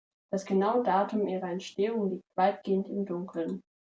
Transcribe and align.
Das 0.31 0.47
genaue 0.47 0.81
Datum 0.81 1.27
ihrer 1.27 1.51
Entstehung 1.51 2.09
liegt 2.09 2.25
weitgehend 2.35 2.89
im 2.89 3.05
Dunkeln. 3.05 3.61